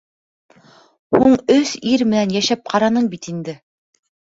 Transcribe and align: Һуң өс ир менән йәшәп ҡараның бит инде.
Һуң 1.17 1.35
өс 1.57 1.75
ир 1.91 2.05
менән 2.15 2.35
йәшәп 2.39 2.65
ҡараның 2.73 3.13
бит 3.15 3.31
инде. 3.37 3.59